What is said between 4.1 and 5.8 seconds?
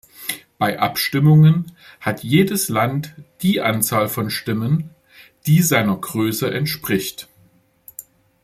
Stimmen, die